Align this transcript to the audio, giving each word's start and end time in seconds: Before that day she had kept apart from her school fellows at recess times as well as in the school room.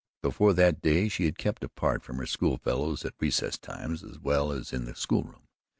Before 0.23 0.53
that 0.53 0.81
day 0.81 1.09
she 1.09 1.25
had 1.25 1.37
kept 1.37 1.63
apart 1.63 2.01
from 2.01 2.17
her 2.17 2.25
school 2.25 2.57
fellows 2.57 3.05
at 3.05 3.13
recess 3.19 3.59
times 3.59 4.03
as 4.03 4.17
well 4.17 4.51
as 4.51 4.73
in 4.73 4.85
the 4.85 4.95
school 4.95 5.21
room. 5.21 5.43